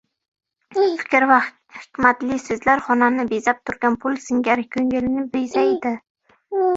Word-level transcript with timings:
Fikr, 0.75 1.25
va 1.31 1.35
hikmatli 1.81 2.37
so‘zlar, 2.43 2.81
xonani 2.87 3.25
bezab 3.33 3.59
turgan 3.71 3.99
gul 4.07 4.17
singari 4.23 4.65
ko‘ngilni 4.77 5.27
bezaydi. 5.37 5.93